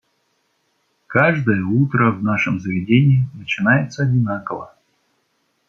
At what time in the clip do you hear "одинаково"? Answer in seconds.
4.01-4.75